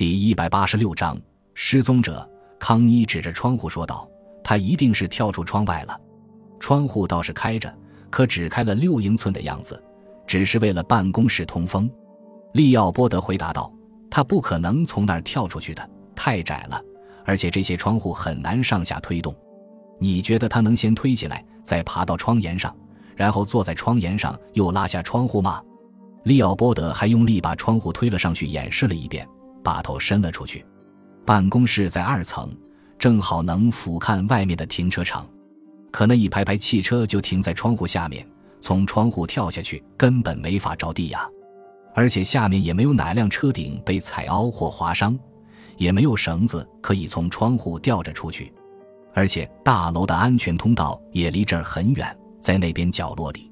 [0.00, 1.20] 第一百八十六章
[1.52, 2.26] 失踪者。
[2.58, 4.08] 康妮指着窗户说道
[4.42, 6.00] ：“他一定是跳出窗外了。
[6.58, 7.70] 窗户倒是开着，
[8.08, 9.78] 可只开了六英寸的样子，
[10.26, 11.86] 只是为了办公室通风。”
[12.54, 13.70] 利奥波德回答道
[14.10, 16.82] ：“他不可能从那儿跳出去的，太窄了，
[17.26, 19.36] 而且这些窗户很难上下推动。
[19.98, 22.74] 你觉得他能先推起来，再爬到窗沿上，
[23.14, 25.62] 然后坐在窗沿上又拉下窗户吗？”
[26.24, 29.28] 利奥波德还用力把窗户推了上去，演示了一遍，
[29.62, 30.64] 把头伸了出去。
[31.24, 32.50] 办公室在二层，
[32.98, 35.26] 正好能俯瞰外面的停车场，
[35.90, 38.26] 可那一排排汽车就停在窗户下面，
[38.60, 41.28] 从窗户跳下去根本没法着地呀。
[41.94, 45.18] 而且下面也没有哪辆车顶被踩凹或划伤，
[45.76, 48.52] 也没有绳子可以从窗户吊着出去。
[49.12, 53.50] 而且大楼的安全通道也离这儿很远，在那边角落里。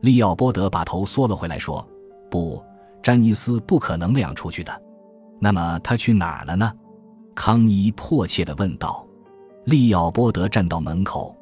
[0.00, 1.86] 利奥波德把头缩了回来，说。
[2.30, 2.64] 不，
[3.02, 4.82] 詹尼斯不可能那样出去的。
[5.44, 6.72] 那么他去哪儿了呢？
[7.34, 9.04] 康妮迫切地问道。
[9.64, 11.36] 利奥波德站到门口，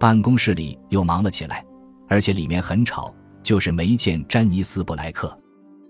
[0.00, 1.64] 办公室里又忙了起来，
[2.08, 5.38] 而且里面很吵，就是没见詹尼斯·布莱克。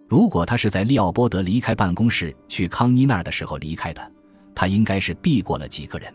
[0.06, 4.12] 如果他是在利奥波德离开办公室去康妮那儿的时候离开的，
[4.54, 6.12] 他应该是避过了几个人。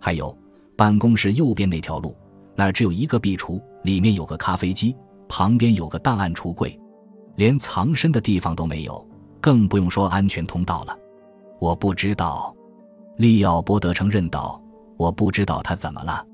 [0.00, 0.36] 还有，
[0.76, 2.16] 办公室右边那条路，
[2.54, 4.94] 那儿只有一个壁橱，里面有个咖啡机，
[5.28, 6.78] 旁边有个档案橱柜。
[7.34, 9.07] 连藏身的地方都没有，
[9.40, 10.96] 更不用说安全通道了。
[11.60, 12.54] 我不知道，
[13.16, 14.60] 利奥波德承认道
[14.96, 16.24] ：“我不知道他怎么了。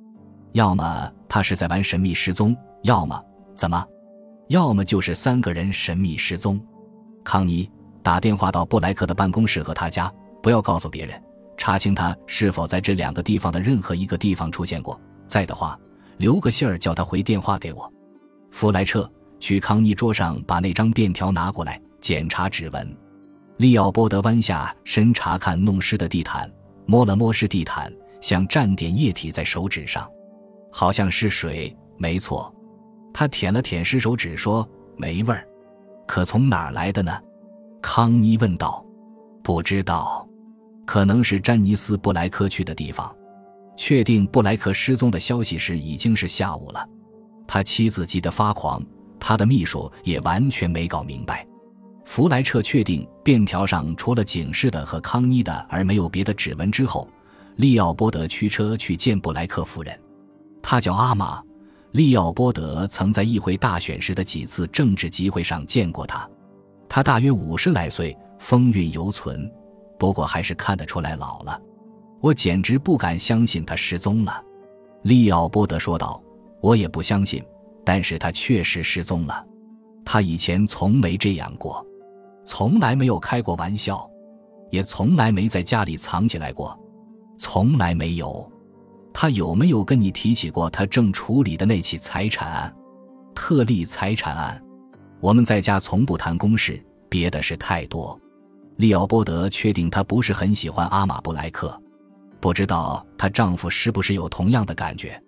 [0.52, 3.20] 要么他是在玩神秘失踪，要么
[3.54, 3.86] 怎么？
[4.48, 6.60] 要么就是三个人神秘失踪。”
[7.24, 7.70] 康妮
[8.02, 11.22] 打电话到布莱克的办公室和他家，不要告诉别人，
[11.56, 15.00] 查清他是否在这两个地方的任何一个地方出现过。
[15.26, 15.78] 在的话，
[16.18, 17.92] 留个信儿叫他回电话给我。
[18.50, 19.10] 弗莱彻。
[19.40, 22.96] 去康妮桌上把那张便条拿过来，检查指纹。
[23.56, 26.52] 利奥波德弯下身查看弄湿的地毯，
[26.84, 30.06] 摸了摸湿地毯，想蘸点液体在手指上，
[30.70, 31.74] 好像是水。
[31.96, 32.54] 没错，
[33.14, 35.48] 他舔了舔湿手指，说没味儿。
[36.06, 37.18] 可从哪儿来的呢？
[37.80, 38.84] 康妮问道。
[39.42, 40.28] 不知道，
[40.84, 43.10] 可能是詹尼斯·布莱克去的地方。
[43.78, 46.86] 确定布莱克失踪的消息时，已经是下午了。
[47.46, 48.84] 他妻子急得发狂。
[49.18, 51.46] 他的秘书也完全没搞明白。
[52.04, 57.08] 弗莱彻确定便条上除了警示的和康妮的，而没有别的指纹之后，
[57.56, 59.98] 利奥波德驱车去见布莱克夫人。
[60.62, 61.42] 他叫阿玛。
[61.92, 66.28] 利奥波德曾在议会大选时的几次政治集会上见过他。
[66.88, 69.48] 他大约五十来岁，风韵犹存，
[69.96, 71.60] 不过还是看得出来老了。
[72.20, 74.42] 我简直不敢相信他失踪了。
[75.02, 76.20] 利奥波德说道
[76.60, 77.40] ：“我也不相信。”
[77.86, 79.46] 但是他确实失踪了，
[80.04, 81.86] 他以前从没这样过，
[82.44, 84.08] 从来没有开过玩笑，
[84.70, 86.78] 也从来没在家里藏起来过，
[87.38, 88.50] 从来没有。
[89.12, 92.74] 他有没有跟你提起过他正处理的那起财产案？
[93.34, 94.60] 特例财产案？
[95.20, 98.18] 我们在家从不谈公事，别的事太多。
[98.76, 101.80] 利奥波德确定他不是很喜欢阿玛布莱克，
[102.40, 105.18] 不知道她丈夫是不是有同样的感觉。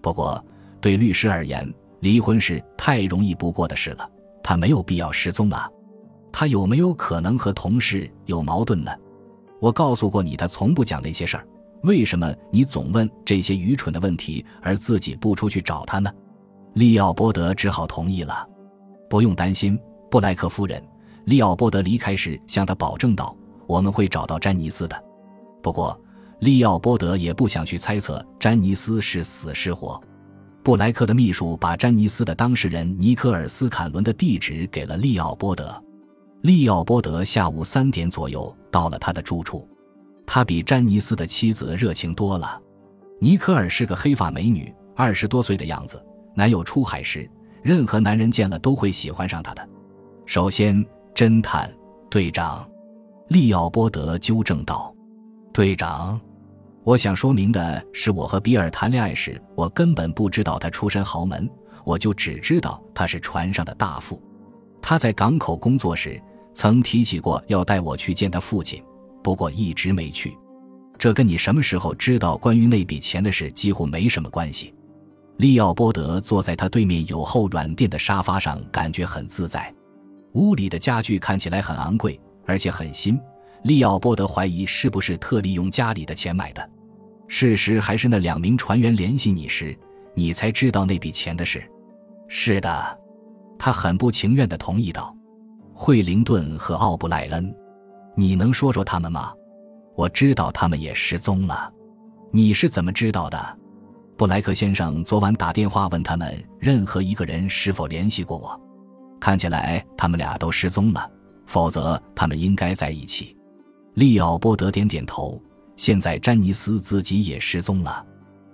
[0.00, 0.42] 不过
[0.80, 4.10] 对律师而言，离婚是太容易不过的事了，
[4.42, 5.68] 他没有必要失踪啊。
[6.38, 8.92] 他有没有可能和同事有矛盾呢？
[9.58, 11.48] 我告诉过你，他从不讲那些事儿。
[11.82, 16.12] 为什么你总问这些愚蠢的问题，而自己不出去找他呢？
[16.74, 18.46] 利奥波德只好同意了。
[19.08, 19.80] 不用担心，
[20.10, 20.82] 布莱克夫人。
[21.24, 23.34] 利奥波德离开时向他保证道
[23.66, 25.04] ：“我们会找到詹尼斯的。”
[25.62, 25.98] 不过，
[26.40, 29.98] 利奥波德也不想去猜测詹尼斯是死是活。
[30.62, 35.82] 布莱克的秘书把詹尼斯的当事人尼科尔斯·坎伦的地址给了利奥波德。
[36.42, 39.68] 利奥波德下午三点左右到了他的住处。
[40.26, 42.60] 他比詹尼斯的妻子热情多了。
[43.20, 46.04] 尼科尔是个黑发美女，二十多岁的样子。
[46.34, 47.30] 男友出海时，
[47.62, 49.68] 任何男人见了都会喜欢上她的。
[50.26, 51.72] 首先，侦探
[52.10, 52.68] 队长，
[53.28, 54.94] 利奥波德纠正道
[55.54, 56.20] ：“队长。”
[56.84, 61.48] 我想说明的是，我和比尔谈恋爱时，我根本不知道他出身豪门，
[61.84, 64.22] 我就只知道他是船上的大副。
[64.88, 66.22] 他在港口工作时，
[66.54, 68.80] 曾提起过要带我去见他父亲，
[69.20, 70.38] 不过一直没去。
[70.96, 74.72] 这跟你什么时候知道关于那笔钱的事几乎没什么关系。
[75.38, 79.74] 利奥波德坐在他对面有厚软垫的沙发上，感觉很自在。
[80.34, 83.18] 屋里的家具看起来很昂贵，而且很新。
[83.64, 86.70] 利奥波德怀疑是不是特利用家里的钱买的。
[87.26, 89.76] 事实还是那两名船员联系你时，
[90.14, 91.60] 你才知道那笔钱的事。
[92.28, 92.98] 是的，
[93.66, 95.12] 他很不情愿地同意道。
[95.74, 97.52] 惠灵顿和奥布莱恩，
[98.14, 99.32] 你能说说他们吗？
[99.96, 101.68] 我知道他们也失踪了。
[102.30, 103.58] 你是怎么知道的？
[104.16, 108.56] 布莱克先生昨晚打电话问他们任何一个人是否联系过我。
[109.18, 111.10] 看起来他们俩都失踪了，
[111.44, 113.36] 否则他们应该在一起。
[113.94, 115.42] 利奥波德点点头。
[115.74, 118.06] 现在詹尼斯自己也失踪了，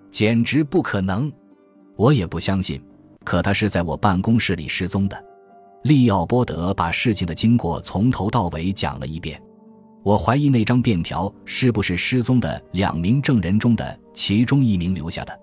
[0.09, 1.31] 简直不可能！
[1.97, 2.82] 我也不相信。
[3.25, 5.25] 可他是在我办公室里失踪的。
[5.85, 9.41] 利奥波德把事情的经过从头到尾讲了一遍。
[10.03, 15.41] 我怀疑那张便条是不是失踪的两名证人中的其中一名留下的。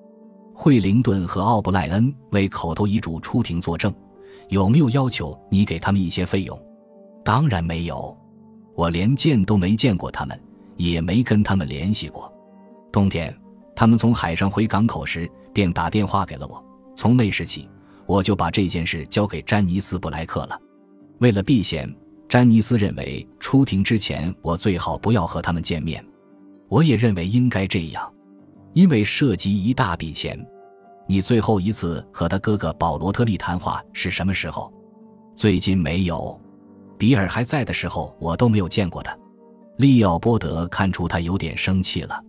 [0.53, 3.93] 惠灵顿和奥布莱恩为口头遗嘱出庭作证。
[4.49, 6.59] 有没有要求你给他们一些费用？
[7.23, 8.17] 当然没有，
[8.75, 10.37] 我连见都没见过他们，
[10.75, 12.33] 也没跟他们联系过。
[12.91, 13.33] 冬天，
[13.75, 16.65] 他们从海上回港口时便打电话给了我。
[16.99, 17.69] 从那时起，
[18.05, 20.61] 我就把这件事交给詹尼斯·布莱克了。
[21.19, 21.89] 为了避嫌，
[22.27, 26.05] 詹尼斯认为出庭之前我最好不要和他们见面。
[26.67, 28.13] 我也认为应该这样，
[28.73, 30.37] 因为涉及一大笔钱。
[31.07, 34.69] 你最后一次和他哥哥保罗特利谈话是什么时候？
[35.37, 36.37] 最近没有，
[36.97, 39.17] 比尔还在的时候我都没有见过他。
[39.77, 42.21] 利奥波德看出他有点生气了。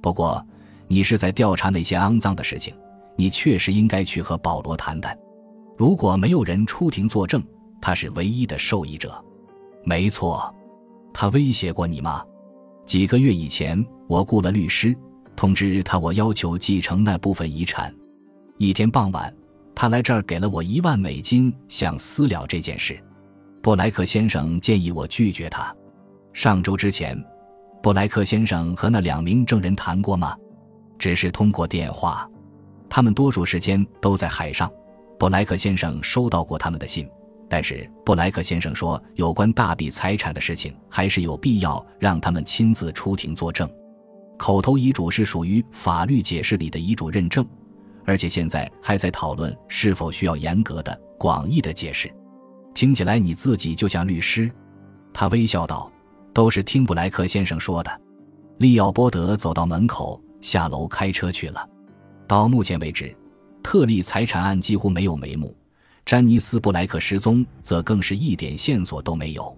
[0.00, 0.42] 不过，
[0.88, 2.74] 你是在调查那些肮脏的事情，
[3.16, 5.16] 你确实应该去和保罗谈谈。
[5.76, 7.42] 如果没有人出庭作证，
[7.80, 9.22] 他是唯一的受益者。
[9.84, 10.54] 没错，
[11.12, 12.24] 他威胁过你吗？
[12.84, 14.96] 几个月以前，我雇了律师，
[15.34, 17.94] 通知他我要求继承那部分遗产。
[18.58, 19.34] 一天傍晚，
[19.74, 22.98] 他来这儿给了我一万美金，想私了这件事。
[23.62, 25.74] 布莱克先生建议我拒绝他。
[26.32, 27.20] 上周之前，
[27.82, 30.36] 布莱克先生和那两名证人谈过吗？
[30.98, 32.28] 只是通过电话。
[32.88, 34.70] 他们多数时间都在海上。
[35.18, 37.08] 布莱克先生收到过他们的信，
[37.48, 43.68] 但是布莱克先生说，有关大笔财产的事情，还是有必要让他们亲自出庭作证。
[44.36, 47.46] 口头遗嘱是属于法律解释里的遗嘱认证。
[48.04, 52.08] 而且现在还在讨论是否需要严格的、广义的解释。
[52.72, 54.48] 听起来你自己就像律师。
[55.12, 55.90] 他微笑道
[56.32, 58.00] ：“都是听布莱克先生说的。”
[58.58, 61.68] 利奥波德走到门口，下楼开车去了。
[62.26, 63.16] 到目前为止，
[63.62, 65.56] 特利财产案几乎没有眉目，
[66.04, 69.56] 詹尼斯·布莱克失踪则更是一点线索都没有。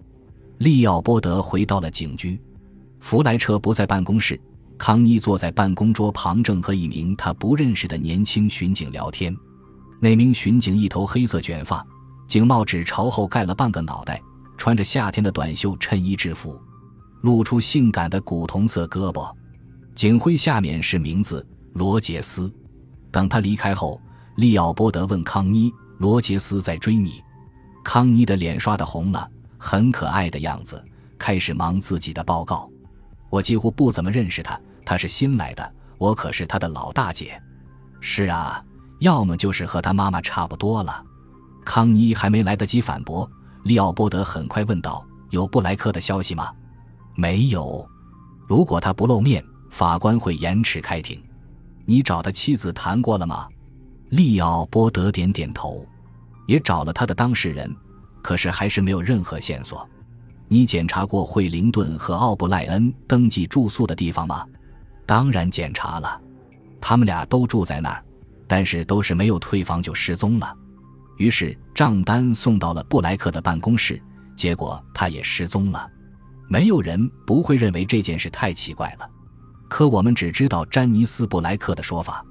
[0.59, 2.39] 利奥波德回到了警局，
[2.99, 4.39] 弗莱彻不在办公室。
[4.77, 9.35] 康妮坐在办公桌旁，正和一名他不认识的年轻巡警聊天。
[9.99, 11.85] 那名巡警一头黑色卷发，
[12.27, 14.21] 警帽只朝后盖了半个脑袋，
[14.57, 16.57] 穿着夏天的短袖衬衣制服，
[17.23, 19.29] 露出性感的古铜色胳膊。
[19.93, 22.51] 警徽下面是名字罗杰斯。
[23.11, 23.99] 等他离开后，
[24.35, 27.23] 利奥波德问康妮：“罗杰斯在追你？”
[27.83, 30.83] 康妮的脸刷的红了，很可爱的样子，
[31.17, 32.69] 开始忙自己的报告。
[33.29, 34.59] 我几乎不怎么认识他。
[34.85, 37.39] 他是新来的，我可是他的老大姐。
[38.01, 38.63] 是啊，
[38.99, 41.03] 要么就是和他妈妈差不多了。
[41.63, 43.29] 康妮还没来得及反驳，
[43.63, 46.51] 利奥波德很快问道：“有布莱克的消息吗
[47.15, 47.87] ？”“没有。
[48.47, 51.21] 如果他不露面，法官会延迟开庭。
[51.89, 53.47] ”“你找他妻子谈过了吗？”
[54.09, 55.83] 利奥波德点点头，
[56.45, 57.75] 也找了他的当事人，
[58.21, 59.89] 可是还是没有任何线索。
[60.47, 64.45] 你检查过惠灵顿和奥布莱恩登记住宿的地方吗？
[65.07, 66.21] 当然检查了，
[66.79, 68.03] 他们俩都住在那儿，
[68.47, 70.55] 但是都是没有退房就失踪了。
[71.17, 73.99] 于是账单送到了布莱克的办公室，
[74.35, 75.89] 结果他也失踪了。
[76.47, 79.09] 没有人不会认为这件事太奇怪了，
[79.69, 82.25] 可我们只知道詹尼斯·布莱克的说法。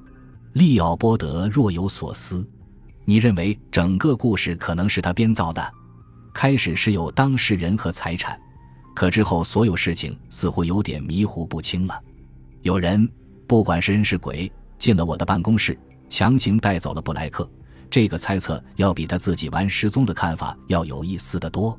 [0.53, 2.47] 利奥波德若有所思
[3.07, 5.73] ：“你认为整个故事可能是他编造的？
[6.35, 8.39] 开始是有当事人和财产，
[8.95, 11.99] 可之后所有事情似乎有点迷糊不清了。”
[12.63, 13.09] 有人，
[13.47, 15.79] 不管是人是鬼，进了我的办公室，
[16.09, 17.49] 强行带走了布莱克。
[17.89, 21.79] 这个猜测要比他自己玩失踪的看法要有意思的多。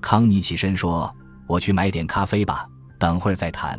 [0.00, 1.12] 康妮起身说
[1.46, 2.66] ：“我去买点咖啡吧，
[2.98, 3.78] 等会儿再谈。”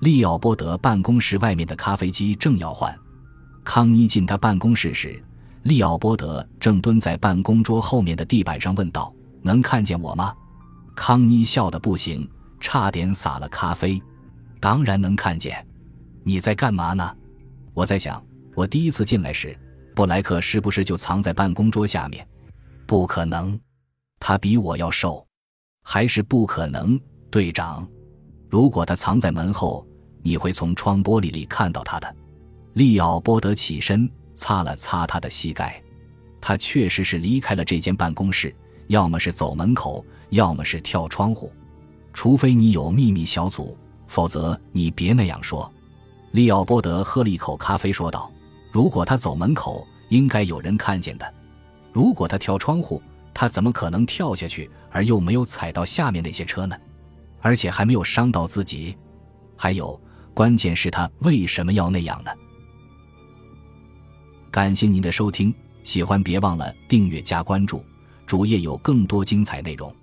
[0.00, 2.96] 利奥波德办公室外面的咖啡机正要换。
[3.64, 5.22] 康妮进他办公室时，
[5.62, 9.12] 利奥波德正蹲在办公桌后面的地板上，问道
[9.42, 10.34] ：“能看见我吗？”
[10.94, 12.28] 康妮笑得不行，
[12.60, 14.00] 差点洒了咖啡。
[14.60, 15.66] 当然能看见，
[16.22, 17.16] 你在干嘛呢？
[17.74, 18.24] 我在想，
[18.54, 19.58] 我第一次进来时，
[19.94, 22.26] 布莱克是不是就藏在办公桌下面？
[22.86, 23.58] 不可能，
[24.20, 25.26] 他比我要瘦，
[25.82, 27.00] 还是不可能，
[27.30, 27.86] 队长。
[28.48, 29.86] 如果他藏在门后，
[30.22, 32.16] 你会从窗玻璃里看到他的。
[32.74, 35.82] 利奥波德起身擦了擦他的膝盖，
[36.40, 38.54] 他确实是离开了这间办公室，
[38.88, 41.50] 要么是走门口，要么是跳窗户。
[42.12, 43.76] 除非你有秘密小组，
[44.06, 45.70] 否则你别那样说。”
[46.32, 48.30] 利奥波德喝了一口咖啡，说道
[48.70, 51.34] ：“如果他走门口，应该有人看见的。
[51.92, 56.76] 如果他跳窗户，他怎么可能跳下去而又没有踩到下面那些车呢？
[57.46, 58.96] 而且还没有伤到自己。
[59.56, 59.98] 还有，
[60.34, 62.30] 关键是他为什么要那样呢？”
[64.50, 67.84] 感谢您的收听，喜欢别忘了订阅加关注，
[68.26, 69.94] 主页有更多精彩内容。